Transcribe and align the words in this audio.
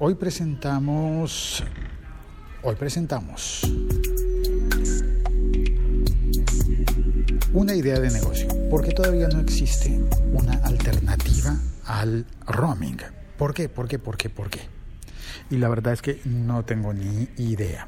Hoy 0.00 0.16
presentamos, 0.16 1.62
hoy 2.64 2.74
presentamos 2.74 3.62
una 7.52 7.76
idea 7.76 8.00
de 8.00 8.10
negocio, 8.10 8.48
porque 8.70 8.90
todavía 8.90 9.28
no 9.28 9.38
existe 9.38 10.00
una 10.32 10.54
alternativa 10.64 11.56
al 11.86 12.26
roaming. 12.44 12.96
¿Por 13.38 13.54
qué? 13.54 13.68
¿Por 13.68 13.86
qué? 13.86 14.00
¿Por 14.00 14.16
qué? 14.16 14.30
¿Por 14.30 14.50
qué? 14.50 14.62
Y 15.48 15.58
la 15.58 15.68
verdad 15.68 15.92
es 15.92 16.02
que 16.02 16.20
no 16.24 16.64
tengo 16.64 16.92
ni 16.92 17.28
idea 17.36 17.86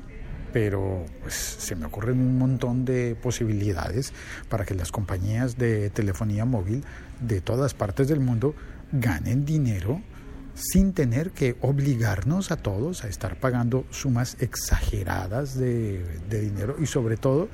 pero 0.52 1.04
pues 1.20 1.34
se 1.34 1.77
me 1.77 1.84
ocurren 1.84 2.18
un 2.18 2.38
montón 2.38 2.86
de 2.86 3.14
posibilidades 3.14 4.14
para 4.48 4.64
que 4.64 4.75
las 4.75 4.91
compañías 4.91 5.59
de 5.59 5.91
telefonía 5.91 6.46
móvil 6.46 6.82
de 7.20 7.43
todas 7.43 7.75
partes 7.75 8.09
del 8.09 8.20
mundo 8.20 8.54
ganen 8.91 9.45
dinero 9.45 10.00
sin 10.57 10.95
tener 10.95 11.32
que 11.32 11.57
obligarnos 11.61 12.51
a 12.51 12.56
todos 12.56 13.05
a 13.05 13.09
estar 13.09 13.38
pagando 13.38 13.84
sumas 13.91 14.37
exageradas 14.41 15.56
de, 15.56 16.02
dinero 16.29 16.77
y 16.80 16.87
sobre 16.87 17.16
todo 17.16 17.48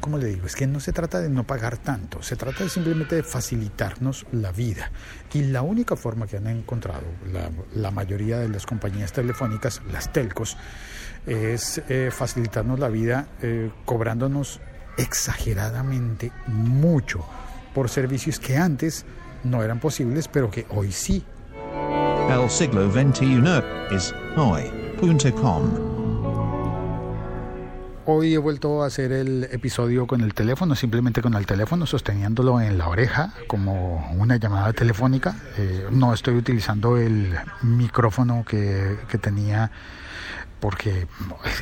como 0.00 0.18
le 0.18 0.26
digo? 0.26 0.46
Es 0.46 0.56
que 0.56 0.66
no 0.66 0.80
se 0.80 0.92
trata 0.92 1.20
de 1.20 1.28
no 1.28 1.46
pagar 1.46 1.78
tanto, 1.78 2.20
se 2.20 2.34
trata 2.34 2.68
simplemente 2.68 3.14
de 3.14 3.22
facilitarnos 3.22 4.26
la 4.32 4.50
vida. 4.50 4.90
Y 5.32 5.42
la 5.42 5.62
única 5.62 5.94
forma 5.94 6.26
que 6.26 6.38
han 6.38 6.48
encontrado 6.48 7.04
la, 7.72 7.90
mayoría 7.92 8.38
de 8.38 8.48
las 8.48 8.66
compañías 8.66 9.12
telefónicas, 9.12 9.80
las 9.92 10.12
telcos, 10.12 10.56
es 11.24 11.80
eh, 11.88 12.10
facilitarnos 12.10 12.80
la 12.80 12.88
vida 12.88 13.28
eh, 13.40 13.70
cobrándonos 13.84 14.60
exageradamente 14.98 16.32
mucho 16.48 17.24
por 17.72 17.88
servicios 17.88 18.40
que 18.40 18.56
antes 18.56 19.04
no 19.44 19.62
eran 19.62 19.78
posibles, 19.78 20.26
pero 20.26 20.50
que 20.50 20.66
hoy 20.70 20.90
sí 20.90 21.24
El 22.28 22.50
siglo 22.50 22.90
XXI 22.90 23.62
es 23.90 24.12
hoy.com. 24.36 25.62
Hoy 28.04 28.34
he 28.34 28.38
vuelto 28.38 28.82
a 28.82 28.86
hacer 28.86 29.12
el 29.12 29.44
episodio 29.44 30.06
con 30.06 30.20
el 30.20 30.34
teléfono, 30.34 30.74
simplemente 30.74 31.22
con 31.22 31.34
el 31.34 31.46
teléfono, 31.46 31.86
sosteniéndolo 31.86 32.60
en 32.60 32.78
la 32.78 32.88
oreja 32.88 33.32
como 33.46 34.10
una 34.16 34.36
llamada 34.36 34.72
telefónica. 34.72 35.36
Eh, 35.56 35.86
no 35.90 36.12
estoy 36.12 36.34
utilizando 36.34 36.96
el 36.96 37.36
micrófono 37.62 38.44
que, 38.46 38.96
que 39.08 39.18
tenía 39.18 39.70
porque 40.60 41.06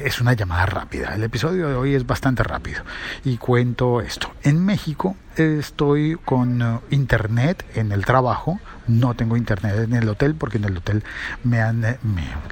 es 0.02 0.20
una 0.20 0.32
llamada 0.32 0.66
rápida. 0.66 1.14
El 1.14 1.22
episodio 1.24 1.68
de 1.68 1.74
hoy 1.74 1.94
es 1.94 2.06
bastante 2.06 2.42
rápido 2.42 2.82
y 3.24 3.36
cuento 3.36 4.00
esto. 4.00 4.32
En 4.42 4.64
México 4.64 5.16
estoy 5.36 6.16
con 6.24 6.62
uh, 6.62 6.80
internet 6.90 7.64
en 7.74 7.92
el 7.92 8.04
trabajo, 8.04 8.60
no 8.86 9.14
tengo 9.14 9.36
internet 9.36 9.76
en 9.78 9.94
el 9.94 10.08
hotel 10.08 10.34
porque 10.34 10.58
en 10.58 10.64
el 10.64 10.76
hotel 10.76 11.02
me 11.42 11.60
han 11.60 11.84
eh, 11.84 11.98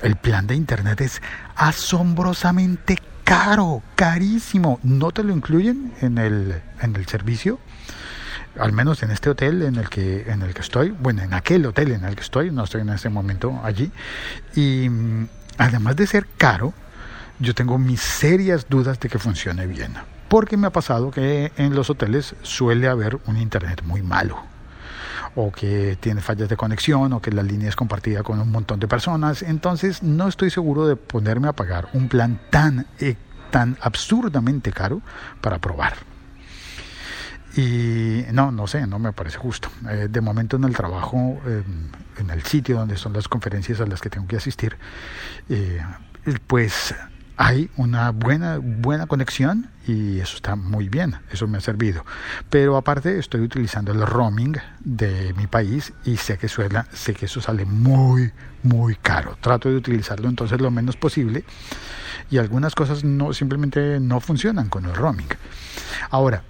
el 0.02 0.16
plan 0.16 0.46
de 0.46 0.54
internet 0.56 1.00
es 1.00 1.22
asombrosamente 1.54 2.98
caro, 3.24 3.82
carísimo. 3.94 4.80
No 4.82 5.12
te 5.12 5.22
lo 5.22 5.32
incluyen 5.32 5.92
en 6.00 6.18
el 6.18 6.60
en 6.80 6.96
el 6.96 7.06
servicio 7.06 7.58
al 8.58 8.72
menos 8.72 9.02
en 9.02 9.10
este 9.10 9.30
hotel 9.30 9.62
en 9.62 9.76
el 9.76 9.88
que 9.88 10.30
en 10.30 10.42
el 10.42 10.54
que 10.54 10.60
estoy, 10.60 10.90
bueno, 10.90 11.22
en 11.22 11.32
aquel 11.34 11.64
hotel 11.66 11.92
en 11.92 12.04
el 12.04 12.14
que 12.14 12.22
estoy, 12.22 12.50
no 12.50 12.64
estoy 12.64 12.82
en 12.82 12.90
este 12.90 13.08
momento 13.08 13.60
allí 13.64 13.90
y 14.54 14.88
mm, 14.88 15.28
además 15.62 15.96
de 15.96 16.06
ser 16.06 16.26
caro, 16.36 16.74
yo 17.38 17.54
tengo 17.54 17.78
mis 17.78 18.00
serias 18.00 18.66
dudas 18.68 18.98
de 19.00 19.08
que 19.08 19.18
funcione 19.18 19.66
bien. 19.66 19.94
Porque 20.28 20.56
me 20.56 20.66
ha 20.66 20.70
pasado 20.70 21.10
que 21.10 21.52
en 21.56 21.74
los 21.74 21.90
hoteles 21.90 22.34
suele 22.42 22.88
haber 22.88 23.18
un 23.26 23.36
internet 23.36 23.82
muy 23.84 24.02
malo. 24.02 24.38
O 25.34 25.50
que 25.50 25.96
tiene 26.00 26.20
fallas 26.20 26.48
de 26.48 26.56
conexión, 26.56 27.12
o 27.12 27.20
que 27.20 27.30
la 27.30 27.42
línea 27.42 27.68
es 27.68 27.76
compartida 27.76 28.22
con 28.22 28.38
un 28.40 28.50
montón 28.50 28.80
de 28.80 28.88
personas. 28.88 29.42
Entonces 29.42 30.02
no 30.02 30.28
estoy 30.28 30.50
seguro 30.50 30.86
de 30.86 30.96
ponerme 30.96 31.48
a 31.48 31.52
pagar 31.52 31.88
un 31.94 32.08
plan 32.08 32.40
tan, 32.50 32.86
eh, 32.98 33.16
tan 33.50 33.76
absurdamente 33.80 34.72
caro 34.72 35.00
para 35.40 35.58
probar. 35.58 36.11
Y 37.56 38.24
no, 38.32 38.50
no 38.50 38.66
sé, 38.66 38.86
no 38.86 38.98
me 38.98 39.12
parece 39.12 39.38
justo. 39.38 39.68
Eh, 39.90 40.08
de 40.10 40.20
momento 40.20 40.56
en 40.56 40.64
el 40.64 40.74
trabajo, 40.74 41.40
en 42.18 42.30
el 42.30 42.42
sitio 42.42 42.78
donde 42.78 42.96
son 42.96 43.12
las 43.12 43.28
conferencias 43.28 43.80
a 43.80 43.86
las 43.86 44.00
que 44.00 44.10
tengo 44.10 44.26
que 44.26 44.36
asistir, 44.36 44.76
eh, 45.48 45.82
pues 46.46 46.94
hay 47.36 47.70
una 47.76 48.10
buena, 48.10 48.58
buena 48.58 49.06
conexión 49.06 49.70
y 49.86 50.20
eso 50.20 50.36
está 50.36 50.54
muy 50.54 50.88
bien, 50.88 51.16
eso 51.30 51.48
me 51.48 51.58
ha 51.58 51.60
servido. 51.60 52.04
Pero 52.50 52.76
aparte 52.76 53.18
estoy 53.18 53.40
utilizando 53.40 53.92
el 53.92 54.06
roaming 54.06 54.56
de 54.80 55.34
mi 55.34 55.46
país 55.46 55.92
y 56.04 56.18
sé 56.18 56.38
que, 56.38 56.48
suela, 56.48 56.86
sé 56.92 57.14
que 57.14 57.26
eso 57.26 57.40
sale 57.40 57.64
muy, 57.64 58.32
muy 58.62 58.94
caro. 58.96 59.36
Trato 59.40 59.68
de 59.68 59.76
utilizarlo 59.76 60.28
entonces 60.28 60.60
lo 60.60 60.70
menos 60.70 60.96
posible 60.96 61.44
y 62.30 62.38
algunas 62.38 62.74
cosas 62.74 63.02
no 63.02 63.32
simplemente 63.32 63.98
no 63.98 64.20
funcionan 64.20 64.68
con 64.68 64.84
el 64.84 64.94
roaming. 64.94 65.28
Ahora, 66.10 66.44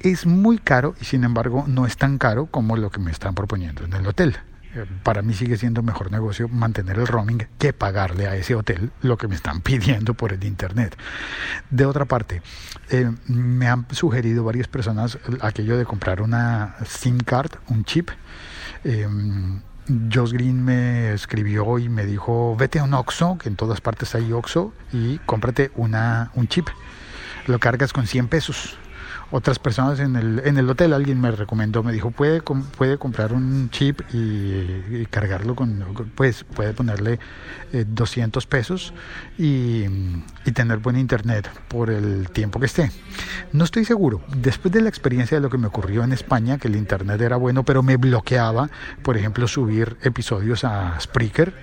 es 0.00 0.26
muy 0.26 0.58
caro 0.58 0.94
y 1.00 1.04
sin 1.04 1.24
embargo 1.24 1.64
no 1.66 1.86
es 1.86 1.96
tan 1.96 2.18
caro 2.18 2.46
como 2.46 2.76
lo 2.76 2.90
que 2.90 3.00
me 3.00 3.10
están 3.10 3.34
proponiendo 3.34 3.84
en 3.84 3.92
el 3.92 4.06
hotel. 4.06 4.38
Eh, 4.74 4.86
para 5.02 5.22
mí 5.22 5.34
sigue 5.34 5.56
siendo 5.56 5.82
mejor 5.82 6.12
negocio 6.12 6.48
mantener 6.48 6.98
el 6.98 7.06
roaming 7.06 7.46
que 7.58 7.72
pagarle 7.72 8.28
a 8.28 8.36
ese 8.36 8.54
hotel 8.54 8.92
lo 9.02 9.18
que 9.18 9.26
me 9.26 9.34
están 9.34 9.60
pidiendo 9.62 10.14
por 10.14 10.32
el 10.32 10.44
internet. 10.44 10.96
De 11.70 11.84
otra 11.84 12.04
parte, 12.04 12.42
eh, 12.90 13.10
me 13.26 13.68
han 13.68 13.86
sugerido 13.90 14.44
varias 14.44 14.68
personas 14.68 15.18
aquello 15.40 15.76
de 15.76 15.84
comprar 15.84 16.22
una 16.22 16.76
SIM 16.86 17.18
card, 17.18 17.50
un 17.68 17.84
chip. 17.84 18.10
Eh, 18.84 19.08
Josh 20.12 20.30
Green 20.30 20.64
me 20.64 21.12
escribió 21.12 21.78
y 21.78 21.88
me 21.88 22.06
dijo, 22.06 22.54
vete 22.56 22.78
a 22.78 22.84
un 22.84 22.94
Oxxo, 22.94 23.38
que 23.38 23.48
en 23.48 23.56
todas 23.56 23.80
partes 23.80 24.14
hay 24.14 24.32
Oxxo, 24.32 24.72
y 24.92 25.18
cómprate 25.26 25.72
una, 25.74 26.30
un 26.34 26.46
chip. 26.46 26.68
Lo 27.48 27.58
cargas 27.58 27.92
con 27.92 28.06
100 28.06 28.28
pesos 28.28 28.78
otras 29.30 29.58
personas 29.58 30.00
en 30.00 30.16
el, 30.16 30.42
en 30.44 30.58
el 30.58 30.68
hotel, 30.68 30.92
alguien 30.92 31.20
me 31.20 31.30
recomendó, 31.30 31.82
me 31.82 31.92
dijo, 31.92 32.10
puede, 32.10 32.42
puede 32.42 32.98
comprar 32.98 33.32
un 33.32 33.70
chip 33.70 34.00
y, 34.12 35.06
cargarlo 35.06 35.54
con, 35.54 35.84
pues 36.14 36.44
puede 36.44 36.72
ponerle 36.72 37.18
200 37.72 38.42
eh, 38.42 38.48
pesos 38.48 38.92
y, 39.38 39.84
y, 40.44 40.52
tener 40.52 40.78
buen 40.78 40.96
internet 40.96 41.48
por 41.68 41.90
el 41.90 42.30
tiempo 42.30 42.58
que 42.58 42.66
esté. 42.66 42.90
No 43.52 43.64
estoy 43.64 43.84
seguro, 43.84 44.20
después 44.36 44.72
de 44.72 44.80
la 44.80 44.88
experiencia 44.88 45.36
de 45.36 45.40
lo 45.40 45.50
que 45.50 45.58
me 45.58 45.68
ocurrió 45.68 46.02
en 46.02 46.12
España, 46.12 46.58
que 46.58 46.68
el 46.68 46.76
internet 46.76 47.20
era 47.20 47.36
bueno, 47.36 47.64
pero 47.64 47.82
me 47.82 47.96
bloqueaba, 47.96 48.68
por 49.02 49.16
ejemplo, 49.16 49.46
subir 49.46 49.96
episodios 50.02 50.64
a 50.64 50.98
Spreaker, 51.00 51.54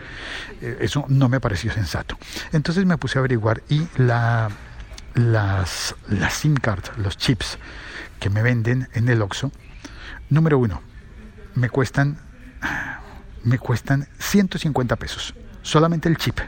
eh, 0.62 0.78
eso 0.82 1.06
no 1.10 1.30
me 1.30 1.40
pareció 1.40 1.72
sensato. 1.72 2.18
Entonces 2.54 2.86
me 2.86 2.98
puse 2.98 3.18
a 3.18 3.20
averiguar 3.20 3.62
y 3.70 3.88
la 3.98 4.50
las, 5.18 5.96
las 6.08 6.34
SIM 6.34 6.56
cards, 6.56 6.92
los 6.98 7.18
chips 7.18 7.58
que 8.20 8.30
me 8.30 8.42
venden 8.42 8.88
en 8.94 9.10
el 9.10 9.22
Oxxo, 9.22 9.52
número 10.30 10.58
uno, 10.58 10.82
me 11.56 11.70
cuestan, 11.70 12.18
me 13.44 13.58
cuestan 13.58 14.08
150 14.20 14.96
pesos. 14.96 15.34
Solamente 15.62 16.08
el 16.08 16.18
chip, 16.18 16.40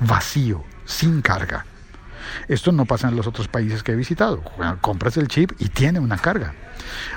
vacío, 0.00 0.64
sin 0.84 1.20
carga. 1.22 1.66
Esto 2.48 2.72
no 2.72 2.84
pasa 2.84 3.08
en 3.08 3.16
los 3.16 3.26
otros 3.26 3.48
países 3.48 3.82
que 3.82 3.92
he 3.92 3.96
visitado. 3.96 4.42
Compras 4.80 5.16
el 5.16 5.28
chip 5.28 5.52
y 5.58 5.68
tiene 5.68 6.00
una 6.00 6.18
carga. 6.18 6.54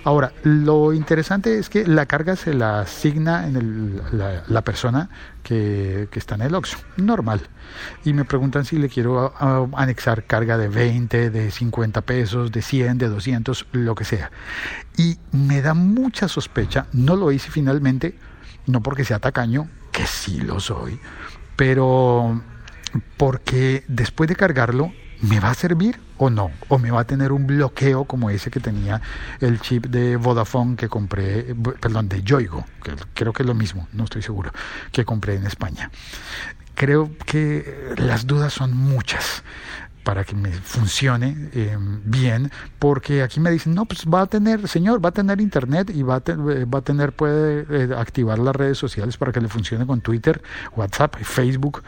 Ahora, 0.03 0.31
lo 0.44 0.94
interesante 0.94 1.59
es 1.59 1.69
que 1.69 1.85
la 1.85 2.06
carga 2.06 2.35
se 2.35 2.53
la 2.53 2.81
asigna 2.81 3.47
en 3.47 4.01
la, 4.47 4.62
persona 4.62 5.09
que, 5.44 6.07
está 6.13 6.35
en 6.35 6.41
el 6.44 6.56
OXXO, 6.56 6.78
normal. 6.97 7.41
Y 8.06 8.13
me 8.13 8.25
preguntan 8.25 8.66
si 8.66 8.78
le 8.78 8.90
quiero 8.90 9.34
anexar 9.75 10.25
carga 10.25 10.57
de 10.57 10.68
20, 10.68 11.29
de 11.29 11.51
50 11.51 12.01
pesos, 12.01 12.51
de 12.51 12.62
100, 12.62 12.97
de 12.97 13.07
200, 13.09 13.68
lo 13.74 13.95
que 13.95 14.06
sea. 14.06 14.31
Y 14.97 15.18
me 15.31 15.62
da 15.62 15.74
mucha 15.74 16.28
sospecha, 16.28 16.88
no 16.94 17.16
lo 17.16 17.31
hice 17.31 17.51
finalmente, 17.51 18.18
no 18.66 18.81
porque 18.81 19.06
sea 19.06 19.19
tacaño, 19.19 19.68
que 19.91 20.06
sí 20.06 20.42
lo 20.42 20.60
soy, 20.60 21.00
pero 21.56 22.42
porque 23.17 23.83
después 23.88 24.27
de 24.29 24.35
cargarlo 24.35 24.91
¿me 25.21 25.39
va 25.39 25.51
a 25.51 25.53
servir 25.53 25.99
o 26.17 26.29
no? 26.29 26.51
¿O 26.67 26.77
me 26.77 26.91
va 26.91 27.01
a 27.01 27.03
tener 27.05 27.31
un 27.31 27.47
bloqueo 27.47 28.05
como 28.05 28.29
ese 28.29 28.51
que 28.51 28.59
tenía 28.59 29.01
el 29.39 29.59
chip 29.59 29.88
de 29.88 30.15
Vodafone 30.15 30.75
que 30.75 30.89
compré, 30.89 31.55
perdón, 31.79 32.09
de 32.09 32.21
Yoigo, 32.23 32.65
que 32.83 32.94
creo 33.13 33.33
que 33.33 33.44
es 33.44 33.47
lo 33.47 33.55
mismo, 33.55 33.88
no 33.94 34.03
estoy 34.03 34.21
seguro, 34.21 34.51
que 34.91 35.05
compré 35.05 35.35
en 35.35 35.45
España? 35.45 35.91
Creo 36.75 37.11
que 37.25 37.95
las 37.97 38.27
dudas 38.27 38.53
son 38.53 38.75
muchas 38.75 39.43
para 40.03 40.23
que 40.23 40.35
me 40.35 40.51
funcione 40.53 41.50
em, 41.51 42.00
bien, 42.05 42.50
porque 42.79 43.23
aquí 43.23 43.41
me 43.41 43.51
dicen, 43.51 43.73
no, 43.73 43.85
pues 43.85 44.05
va 44.05 44.21
a 44.21 44.27
tener, 44.27 44.65
señor, 44.69 45.03
va 45.03 45.09
a 45.09 45.11
tener 45.11 45.41
internet 45.41 45.91
y 45.93 46.01
va 46.01 46.15
a, 46.15 46.21
va 46.21 46.79
a 46.79 46.81
tener, 46.81 47.11
puede 47.11 47.65
eh, 47.69 47.89
activar 47.93 48.39
las 48.39 48.55
redes 48.55 48.77
sociales 48.77 49.17
para 49.17 49.33
que 49.33 49.41
le 49.41 49.50
funcione 49.50 49.85
con 49.85 50.00
Twitter, 50.00 50.41
WhatsApp, 50.77 51.17
Facebook, 51.23 51.83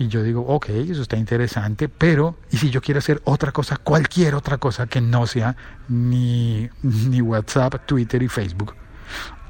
y 0.00 0.08
yo 0.08 0.22
digo, 0.22 0.40
ok, 0.46 0.70
eso 0.70 1.02
está 1.02 1.18
interesante, 1.18 1.90
pero 1.90 2.38
¿y 2.50 2.56
si 2.56 2.70
yo 2.70 2.80
quiero 2.80 2.98
hacer 2.98 3.20
otra 3.24 3.52
cosa, 3.52 3.76
cualquier 3.76 4.34
otra 4.34 4.56
cosa 4.56 4.86
que 4.86 5.02
no 5.02 5.26
sea 5.26 5.54
ni, 5.88 6.70
ni 6.82 7.20
WhatsApp, 7.20 7.84
Twitter 7.84 8.22
y 8.22 8.28
Facebook? 8.28 8.74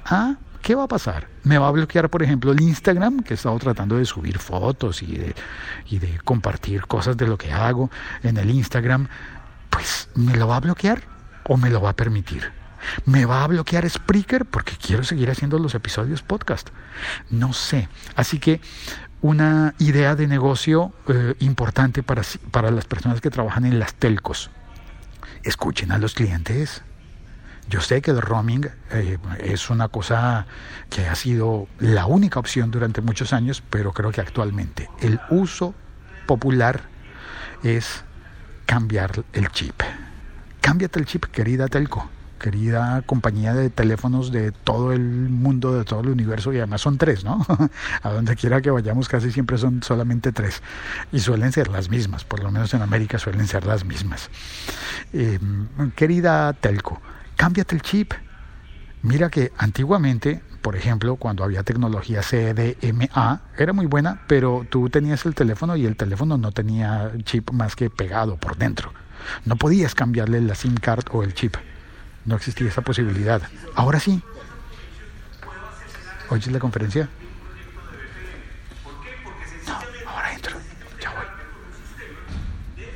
Ah, 0.05 0.35
¿qué 0.61 0.75
va 0.75 0.85
a 0.85 0.88
pasar? 0.88 1.29
Me 1.44 1.56
va 1.56 1.69
a 1.69 1.70
bloquear, 1.70 2.11
por 2.11 2.25
ejemplo, 2.25 2.50
el 2.50 2.61
Instagram, 2.61 3.20
que 3.20 3.35
he 3.35 3.37
estado 3.37 3.56
tratando 3.61 3.97
de 3.97 4.05
subir 4.05 4.38
fotos 4.38 5.05
y 5.05 5.19
de, 5.19 5.37
y 5.88 6.00
de 6.00 6.19
compartir 6.25 6.85
cosas 6.87 7.17
de 7.17 7.29
lo 7.29 7.38
que 7.38 7.52
hago 7.52 7.88
en 8.25 8.37
el 8.37 8.50
Instagram. 8.50 9.06
Pues, 9.70 10.08
¿me 10.17 10.37
lo 10.37 10.49
va 10.49 10.56
a 10.56 10.61
bloquear 10.61 11.02
o 11.44 11.56
me 11.56 11.70
lo 11.70 11.81
va 11.81 11.91
a 11.91 11.97
permitir? 11.97 12.60
¿Me 13.05 13.27
va 13.27 13.44
a 13.44 13.47
bloquear 13.47 13.88
Spreaker 13.88 14.44
porque 14.44 14.77
quiero 14.77 15.05
seguir 15.05 15.31
haciendo 15.31 15.59
los 15.59 15.75
episodios 15.75 16.23
podcast? 16.23 16.71
No 17.31 17.53
sé. 17.53 17.88
Así 18.17 18.38
que 18.38 18.61
una 19.23 19.75
idea 19.79 20.15
de 20.17 20.27
negocio 20.27 20.93
eh, 21.09 21.35
importante 21.41 22.03
para, 22.03 22.23
para 22.50 22.71
las 22.71 22.87
personas 22.87 23.21
que 23.21 23.31
trabajan 23.31 23.65
en 23.65 23.79
las 23.79 23.94
telcos. 23.94 24.50
Escuchen 25.43 25.93
a 25.93 25.99
los 25.99 26.15
clientes. 26.15 26.82
Yo 27.69 27.81
sé 27.81 28.03
que 28.03 28.11
el 28.11 28.21
roaming 28.21 28.69
eh, 28.91 29.19
es 29.38 29.71
una 29.71 29.88
cosa 29.88 30.47
que 30.88 31.06
ha 31.06 31.15
sido 31.15 31.69
la 31.79 32.06
única 32.06 32.41
opción 32.41 32.71
durante 32.71 33.00
muchos 33.00 33.33
años, 33.33 33.62
pero 33.71 33.93
creo 33.93 34.11
que 34.11 34.21
actualmente 34.21 34.88
el 35.00 35.21
uso 35.29 35.75
popular 36.26 36.83
es 37.62 38.03
cambiar 38.67 39.25
el 39.33 39.50
chip. 39.50 39.83
Cámbiate 40.61 40.99
el 40.99 41.06
chip, 41.06 41.26
querida 41.26 41.69
Telco 41.69 42.11
querida 42.41 43.03
compañía 43.07 43.55
de 43.55 43.71
teléfonos 43.71 44.33
de 44.33 44.51
todo 44.51 44.93
el 44.93 45.01
mundo, 45.01 45.73
de 45.79 45.85
todo 45.85 46.01
el 46.01 46.09
universo, 46.09 46.53
y 46.53 46.57
además 46.57 46.81
son 46.81 46.99
tres, 46.99 47.23
¿no? 47.23 47.47
A 48.03 48.11
donde 48.11 48.35
quiera 48.35 48.61
que 48.61 48.73
vayamos 48.73 49.09
casi 49.09 49.31
siempre 49.31 49.59
son 49.59 49.85
solamente 49.85 50.33
tres, 50.33 50.61
y 51.13 51.21
suelen 51.21 51.53
ser 51.53 51.69
las 51.69 51.89
mismas, 51.89 52.25
por 52.25 52.43
lo 52.43 52.51
menos 52.51 52.75
en 52.75 52.83
América 52.83 53.19
suelen 53.19 53.47
ser 53.47 53.65
las 53.65 53.85
mismas. 53.85 54.29
Em, 55.13 55.69
querida 55.95 56.53
Telco, 56.55 57.01
cámbiate 57.37 57.77
el 57.77 57.83
chip. 57.83 58.13
Mira 59.03 59.31
que 59.31 59.53
antiguamente, 59.57 60.43
por 60.61 60.75
ejemplo, 60.77 61.17
cuando 61.17 61.45
había 61.45 61.63
tecnología 61.63 62.23
CDMA, 62.23 63.43
era 63.57 63.73
muy 63.73 63.87
buena, 63.87 64.23
pero 64.27 64.67
tú 64.69 64.91
tenías 64.91 65.25
el 65.25 65.35
teléfono 65.35 65.77
y 65.77 65.87
el 65.87 65.97
teléfono 65.97 66.37
no 66.37 66.53
tenía 66.53 67.13
chip 67.23 67.51
más 67.53 67.77
que 67.77 67.89
pegado 67.89 68.37
por 68.37 68.57
dentro. 68.57 68.93
No 69.45 69.57
podías 69.57 69.95
cambiarle 69.95 70.41
la 70.41 70.55
SIM 70.55 70.75
card 70.75 71.05
o 71.13 71.23
el 71.23 71.35
chip. 71.35 71.57
No 72.25 72.37
existía 72.37 72.69
esa 72.69 72.83
posibilidad. 72.83 73.43
Ahora 73.75 73.99
sí. 74.01 74.23
¿Oyes 76.29 76.49
la 76.53 76.59
conferencia? 76.59 77.09
No, 79.67 79.75
ahora 80.11 80.35
entro. 80.35 80.57
Ya 81.01 81.11
voy. 81.11 81.27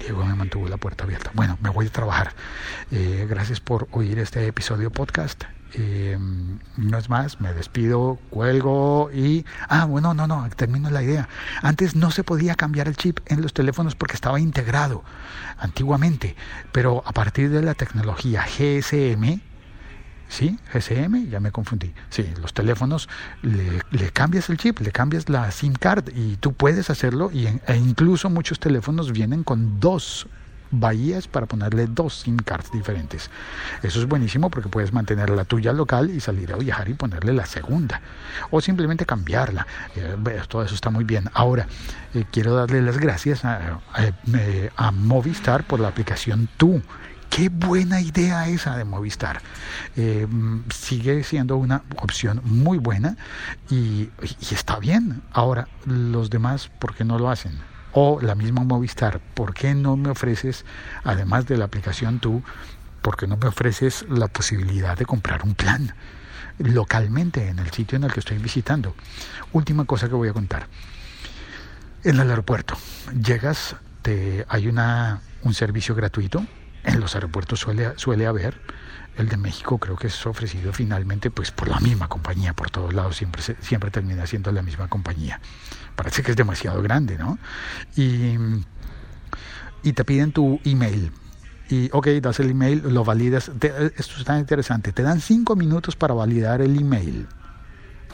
Diego 0.00 0.24
me 0.24 0.34
mantuvo 0.34 0.68
la 0.68 0.76
puerta 0.76 1.04
abierta. 1.04 1.30
Bueno, 1.34 1.58
me 1.60 1.70
voy 1.70 1.86
a 1.86 1.90
trabajar. 1.90 2.32
Eh, 2.90 3.26
gracias 3.28 3.60
por 3.60 3.88
oír 3.90 4.18
este 4.18 4.46
episodio 4.46 4.90
podcast. 4.90 5.44
Eh, 5.76 6.16
no 6.76 6.98
es 6.98 7.10
más, 7.10 7.40
me 7.40 7.52
despido, 7.52 8.18
cuelgo 8.30 9.10
y... 9.12 9.44
Ah, 9.68 9.86
bueno, 9.86 10.14
no, 10.14 10.26
no, 10.26 10.48
termino 10.56 10.88
la 10.90 11.02
idea. 11.02 11.28
Antes 11.62 11.96
no 11.96 12.10
se 12.10 12.22
podía 12.22 12.54
cambiar 12.54 12.86
el 12.86 12.96
chip 12.96 13.18
en 13.26 13.42
los 13.42 13.52
teléfonos 13.52 13.96
porque 13.96 14.14
estaba 14.14 14.38
integrado 14.38 15.02
antiguamente, 15.58 16.36
pero 16.72 17.02
a 17.06 17.12
partir 17.12 17.50
de 17.50 17.62
la 17.62 17.74
tecnología 17.74 18.44
GSM, 18.44 19.40
¿sí? 20.28 20.58
GSM, 20.72 21.28
ya 21.28 21.40
me 21.40 21.50
confundí. 21.50 21.92
Sí, 22.10 22.32
los 22.40 22.54
teléfonos, 22.54 23.08
le, 23.42 23.80
le, 23.90 24.10
cambias 24.10 24.48
el 24.50 24.58
chip, 24.58 24.80
le 24.80 24.92
cambias 24.92 25.28
la 25.28 25.50
SIM 25.50 25.74
card 25.74 26.08
y 26.14 26.36
tú 26.36 26.52
puedes 26.52 26.88
hacerlo 26.88 27.30
y 27.32 27.46
e 27.46 27.76
incluso 27.76 28.30
muchos 28.30 28.60
teléfonos 28.60 29.10
vienen 29.10 29.42
con 29.42 29.80
dos 29.80 30.28
bahías 30.80 31.28
para 31.28 31.46
ponerle 31.46 31.86
dos 31.86 32.20
SIM 32.20 32.36
cards 32.36 32.70
diferentes. 32.72 33.30
Eso 33.82 34.00
es 34.00 34.06
buenísimo 34.06 34.50
porque 34.50 34.68
puedes 34.68 34.92
mantener 34.92 35.30
la 35.30 35.44
tuya 35.44 35.72
local 35.72 36.10
y 36.10 36.20
salir 36.20 36.52
a 36.52 36.56
viajar 36.56 36.88
y 36.88 36.94
ponerle 36.94 37.32
la 37.32 37.46
segunda. 37.46 38.00
O 38.50 38.60
simplemente 38.60 39.06
cambiarla. 39.06 39.66
Eh, 39.96 40.16
todo 40.48 40.62
eso 40.62 40.74
está 40.74 40.90
muy 40.90 41.04
bien. 41.04 41.30
Ahora, 41.34 41.66
eh, 42.14 42.24
quiero 42.30 42.54
darle 42.54 42.82
las 42.82 42.98
gracias 42.98 43.44
a, 43.44 43.80
a, 44.76 44.90
Movistar 44.92 45.64
por 45.64 45.80
la 45.80 45.88
aplicación 45.88 46.48
Tú. 46.56 46.82
Qué 47.30 47.48
buena 47.48 48.00
idea 48.00 48.46
esa 48.48 48.76
de 48.76 48.84
Movistar. 48.84 49.40
Eh, 49.96 50.26
sigue 50.72 51.24
siendo 51.24 51.56
una 51.56 51.82
opción 51.96 52.40
muy 52.44 52.78
buena 52.78 53.16
y, 53.70 54.08
y, 54.22 54.54
está 54.54 54.78
bien. 54.78 55.22
Ahora, 55.32 55.66
los 55.84 56.30
demás, 56.30 56.70
¿por 56.78 56.94
qué 56.94 57.04
no 57.04 57.18
lo 57.18 57.30
hacen? 57.30 57.58
O 57.94 58.20
la 58.20 58.34
misma 58.34 58.64
Movistar, 58.64 59.20
¿por 59.20 59.54
qué 59.54 59.74
no 59.74 59.96
me 59.96 60.10
ofreces, 60.10 60.64
además 61.04 61.46
de 61.46 61.56
la 61.56 61.64
aplicación 61.64 62.18
tú, 62.18 62.42
por 63.00 63.16
qué 63.16 63.26
no 63.26 63.36
me 63.36 63.46
ofreces 63.46 64.04
la 64.08 64.28
posibilidad 64.28 64.98
de 64.98 65.06
comprar 65.06 65.44
un 65.44 65.54
plan 65.54 65.94
localmente 66.58 67.48
en 67.48 67.58
el 67.60 67.70
sitio 67.70 67.96
en 67.96 68.04
el 68.04 68.12
que 68.12 68.20
estoy 68.20 68.38
visitando? 68.38 68.94
Última 69.52 69.84
cosa 69.84 70.08
que 70.08 70.14
voy 70.14 70.28
a 70.28 70.32
contar. 70.32 70.66
En 72.02 72.18
el 72.18 72.28
aeropuerto, 72.28 72.76
llegas, 73.14 73.76
te, 74.02 74.44
hay 74.48 74.66
una, 74.66 75.20
un 75.42 75.54
servicio 75.54 75.94
gratuito, 75.94 76.44
en 76.84 77.00
los 77.00 77.14
aeropuertos 77.14 77.60
suele, 77.60 77.92
suele 77.96 78.26
haber, 78.26 78.60
el 79.16 79.28
de 79.28 79.36
México 79.36 79.78
creo 79.78 79.96
que 79.96 80.08
es 80.08 80.26
ofrecido 80.26 80.72
finalmente 80.72 81.30
pues 81.30 81.50
por 81.50 81.68
la 81.68 81.80
misma 81.80 82.08
compañía, 82.08 82.52
por 82.54 82.70
todos 82.70 82.92
lados 82.92 83.16
siempre, 83.16 83.42
siempre 83.42 83.90
termina 83.90 84.26
siendo 84.26 84.50
la 84.52 84.62
misma 84.62 84.88
compañía 84.88 85.40
parece 85.94 86.22
que 86.22 86.32
es 86.32 86.36
demasiado 86.36 86.82
grande, 86.82 87.18
¿no? 87.18 87.38
Y, 87.96 88.36
y 89.82 89.92
te 89.92 90.04
piden 90.04 90.32
tu 90.32 90.60
email. 90.64 91.12
Y 91.68 91.88
ok, 91.92 92.08
das 92.20 92.40
el 92.40 92.50
email, 92.50 92.82
lo 92.92 93.04
validas. 93.04 93.50
esto 93.96 94.18
está 94.18 94.38
interesante. 94.38 94.92
Te 94.92 95.02
dan 95.02 95.20
cinco 95.20 95.56
minutos 95.56 95.96
para 95.96 96.14
validar 96.14 96.60
el 96.60 96.78
email. 96.78 97.26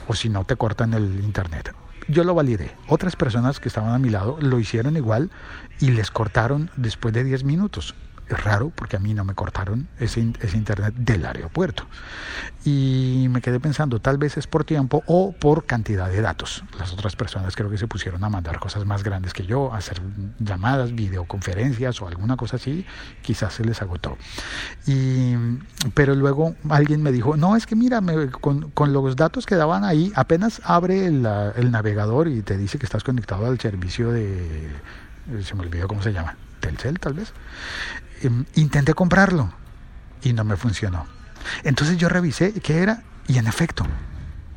O 0.06 0.14
si 0.14 0.28
no, 0.28 0.44
te 0.44 0.56
cortan 0.56 0.94
el 0.94 1.20
internet. 1.20 1.74
Yo 2.08 2.24
lo 2.24 2.34
validé. 2.34 2.74
Otras 2.88 3.16
personas 3.16 3.60
que 3.60 3.68
estaban 3.68 3.92
a 3.92 3.98
mi 3.98 4.10
lado 4.10 4.38
lo 4.40 4.58
hicieron 4.58 4.96
igual 4.96 5.30
y 5.80 5.90
les 5.90 6.10
cortaron 6.10 6.70
después 6.76 7.12
de 7.12 7.24
10 7.24 7.44
minutos. 7.44 7.94
Es 8.30 8.44
raro 8.44 8.70
porque 8.72 8.96
a 8.96 9.00
mí 9.00 9.12
no 9.12 9.24
me 9.24 9.34
cortaron 9.34 9.88
ese, 9.98 10.32
ese 10.40 10.56
internet 10.56 10.94
del 10.94 11.26
aeropuerto. 11.26 11.84
Y 12.64 13.26
me 13.30 13.40
quedé 13.40 13.58
pensando, 13.58 14.00
tal 14.00 14.18
vez 14.18 14.36
es 14.36 14.46
por 14.46 14.64
tiempo 14.64 15.02
o 15.06 15.32
por 15.32 15.64
cantidad 15.64 16.08
de 16.08 16.20
datos. 16.20 16.62
Las 16.78 16.92
otras 16.92 17.16
personas 17.16 17.56
creo 17.56 17.68
que 17.70 17.78
se 17.78 17.88
pusieron 17.88 18.22
a 18.22 18.28
mandar 18.28 18.60
cosas 18.60 18.86
más 18.86 19.02
grandes 19.02 19.32
que 19.32 19.46
yo, 19.46 19.72
a 19.72 19.78
hacer 19.78 20.00
llamadas, 20.38 20.94
videoconferencias 20.94 22.00
o 22.02 22.06
alguna 22.06 22.36
cosa 22.36 22.56
así, 22.56 22.86
quizás 23.22 23.54
se 23.54 23.64
les 23.64 23.82
agotó. 23.82 24.16
Y, 24.86 25.34
pero 25.94 26.14
luego 26.14 26.54
alguien 26.68 27.02
me 27.02 27.10
dijo, 27.10 27.36
no, 27.36 27.56
es 27.56 27.66
que 27.66 27.74
mira, 27.74 28.00
con, 28.40 28.70
con, 28.70 28.92
los 28.92 29.16
datos 29.16 29.44
que 29.44 29.56
daban 29.56 29.82
ahí, 29.82 30.12
apenas 30.14 30.60
abre 30.64 31.06
el, 31.06 31.26
el 31.56 31.70
navegador 31.72 32.28
y 32.28 32.42
te 32.42 32.56
dice 32.56 32.78
que 32.78 32.86
estás 32.86 33.02
conectado 33.02 33.46
al 33.46 33.58
servicio 33.58 34.12
de, 34.12 34.70
se 35.42 35.54
me 35.54 35.62
olvidó 35.62 35.88
cómo 35.88 36.02
se 36.02 36.12
llama, 36.12 36.36
Telcel 36.60 36.98
tal 36.98 37.14
vez. 37.14 37.32
Em, 38.22 38.44
intenté 38.54 38.92
comprarlo 38.92 39.50
y 40.22 40.32
no 40.34 40.44
me 40.44 40.56
funcionó. 40.56 41.06
Entonces 41.64 41.96
yo 41.96 42.08
revisé 42.08 42.52
qué 42.52 42.82
era 42.82 43.02
y 43.26 43.38
en 43.38 43.46
efecto, 43.46 43.86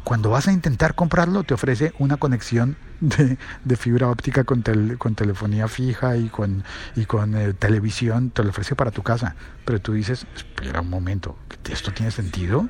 cuando 0.04 0.30
vas 0.30 0.50
a 0.50 0.52
intentar 0.52 0.96
comprarlo 0.96 1.44
te 1.44 1.54
ofrece 1.54 1.94
una 1.98 2.18
conexión 2.18 2.76
de, 3.00 3.38
fibra 3.78 4.10
óptica 4.10 4.44
con, 4.44 4.64
con, 4.98 5.16
telefonía 5.16 5.70
fija 5.70 6.18
y 6.18 6.28
con, 6.28 6.66
y 6.96 7.06
con 7.06 7.36
eh, 7.36 7.54
televisión, 7.54 8.32
te 8.32 8.44
lo 8.44 8.50
ofrece 8.50 8.76
para 8.76 8.92
tu 8.92 9.02
casa. 9.02 9.36
Pero 9.64 9.80
tú 9.80 9.94
dices, 9.94 10.26
espera 10.36 10.82
un 10.82 10.90
momento, 10.90 11.38
¿esto 11.70 11.94
tiene 11.94 12.12
sentido? 12.12 12.68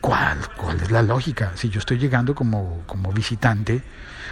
¿Cuál, 0.00 0.38
¿Cuál 0.56 0.80
es 0.80 0.90
la 0.90 1.02
lógica? 1.02 1.52
Si 1.54 1.68
yo 1.68 1.78
estoy 1.78 1.98
llegando 1.98 2.34
como, 2.34 2.82
como 2.86 3.12
visitante 3.12 3.82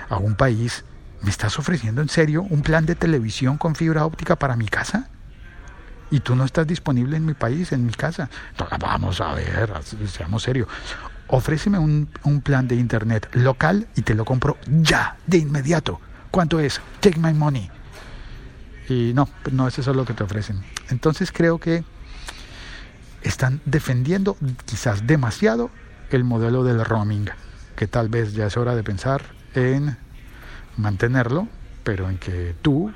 a 0.08 0.16
un 0.16 0.34
país, 0.34 0.84
¿me 1.22 1.30
estás 1.30 1.56
ofreciendo 1.58 2.02
en 2.02 2.08
serio 2.08 2.42
un 2.42 2.62
plan 2.62 2.84
de 2.84 2.96
televisión 2.96 3.58
con 3.58 3.76
fibra 3.76 4.04
óptica 4.04 4.34
para 4.34 4.56
mi 4.56 4.66
casa? 4.66 5.08
Y 6.10 6.20
tú 6.20 6.34
no 6.34 6.44
estás 6.44 6.66
disponible 6.66 7.16
en 7.16 7.26
mi 7.26 7.34
país, 7.34 7.72
en 7.72 7.86
mi 7.86 7.92
casa. 7.92 8.28
vamos 8.78 9.20
a 9.20 9.34
ver, 9.34 9.70
seamos 10.06 10.42
serios. 10.42 10.68
Ofréceme 11.28 11.78
un, 11.78 12.08
un, 12.24 12.40
plan 12.40 12.66
de 12.66 12.76
internet 12.76 13.28
local 13.34 13.86
y 13.94 14.02
te 14.02 14.14
lo 14.14 14.24
compro 14.24 14.56
ya, 14.66 15.16
de 15.26 15.38
inmediato. 15.38 16.00
¿Cuánto 16.30 16.58
es? 16.58 16.80
Take 17.00 17.20
my 17.20 17.34
money. 17.34 17.70
Y 18.88 19.12
no, 19.14 19.28
no 19.52 19.68
es 19.68 19.78
eso 19.78 19.92
lo 19.92 20.06
que 20.06 20.14
te 20.14 20.24
ofrecen. 20.24 20.62
Entonces 20.88 21.30
creo 21.30 21.58
que 21.58 21.84
están 23.22 23.60
defendiendo 23.66 24.36
quizás 24.64 25.06
demasiado 25.06 25.70
el 26.10 26.24
modelo 26.24 26.64
del 26.64 26.84
roaming, 26.84 27.28
que 27.76 27.86
tal 27.86 28.08
vez 28.08 28.32
ya 28.32 28.46
es 28.46 28.56
hora 28.56 28.74
de 28.74 28.82
pensar 28.82 29.22
en 29.54 29.96
mantenerlo, 30.76 31.48
pero 31.84 32.08
en 32.08 32.18
que 32.18 32.54
tú 32.62 32.92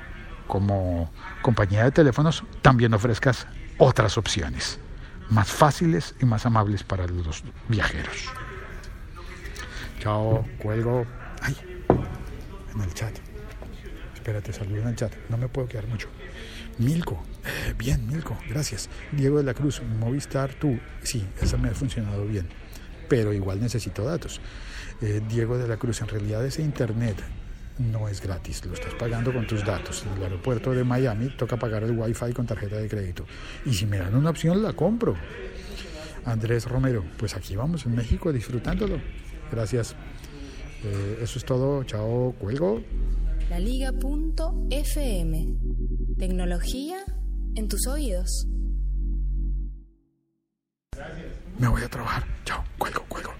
como 0.53 1.09
compañía 1.41 1.83
de 1.83 1.89
teléfonos 1.89 2.43
también 2.61 2.93
ofrezcas 2.93 3.47
otras 3.79 4.19
opciones 4.19 4.79
más 5.31 5.51
fáciles 5.51 6.13
y 6.21 6.25
más 6.25 6.45
amables 6.45 6.83
para 6.83 7.07
los 7.07 7.43
viajeros. 7.69 8.31
Chao, 9.99 10.45
cuelgo. 10.59 11.07
Ay, 11.41 11.57
en 12.75 12.81
el 12.81 12.93
chat. 12.93 13.17
Espérate, 14.13 14.53
saludo 14.53 14.81
en 14.81 14.89
el 14.89 14.95
chat. 14.95 15.11
No 15.27 15.37
me 15.37 15.47
puedo 15.47 15.67
quedar 15.67 15.87
mucho. 15.87 16.07
Milko, 16.77 17.23
eh, 17.45 17.73
bien, 17.75 18.05
Milko, 18.05 18.37
gracias. 18.47 18.91
Diego 19.11 19.39
de 19.39 19.45
la 19.45 19.55
Cruz, 19.55 19.81
Movistar, 19.81 20.53
tú. 20.53 20.79
Sí, 21.01 21.27
esa 21.41 21.57
me 21.57 21.69
ha 21.69 21.73
funcionado 21.73 22.27
bien. 22.27 22.47
pero 23.09 23.33
igual 23.33 23.59
necesito 23.59 24.03
datos. 24.03 24.39
Eh, 25.01 25.19
Diego 25.27 25.57
de 25.57 25.67
la 25.67 25.77
Cruz, 25.77 26.01
en 26.01 26.09
realidad 26.09 26.45
ese 26.45 26.61
internet 26.61 27.15
no 27.79 28.07
es 28.07 28.21
gratis, 28.21 28.65
lo 28.65 28.73
estás 28.73 28.93
pagando 28.95 29.33
con 29.33 29.47
tus 29.47 29.65
datos. 29.65 30.03
En 30.05 30.17
el 30.17 30.23
aeropuerto 30.23 30.71
de 30.71 30.83
Miami 30.83 31.29
toca 31.29 31.57
pagar 31.57 31.83
el 31.83 31.91
wifi 31.91 32.33
con 32.33 32.45
tarjeta 32.45 32.77
de 32.77 32.87
crédito. 32.87 33.25
Y 33.65 33.73
si 33.73 33.85
me 33.85 33.97
dan 33.97 34.15
una 34.15 34.29
opción, 34.29 34.61
la 34.61 34.73
compro. 34.73 35.15
Andrés 36.25 36.65
Romero, 36.65 37.03
pues 37.17 37.35
aquí 37.35 37.55
vamos 37.55 37.85
en 37.85 37.95
México 37.95 38.31
disfrutándolo. 38.31 38.99
Gracias. 39.51 39.95
Eh, 40.83 41.19
eso 41.21 41.39
es 41.39 41.45
todo. 41.45 41.83
Chao, 41.83 42.33
cuelgo. 42.39 42.81
La 43.49 43.59
Liga.fm. 43.59 43.97
Tecnología 46.17 46.99
en 47.55 47.67
tus 47.67 47.87
oídos. 47.87 48.47
Me 51.59 51.67
voy 51.67 51.81
a 51.81 51.89
trabajar. 51.89 52.23
Chao, 52.45 52.63
cuelgo. 52.77 53.32